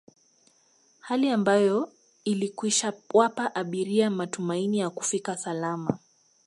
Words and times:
Hali 0.99 1.29
ambayo 1.29 1.91
ilikwishawapa 2.23 3.55
abiria 3.55 4.09
matumaini 4.11 4.79
ya 4.79 4.89
kufika 4.89 5.37
salama 5.37 5.97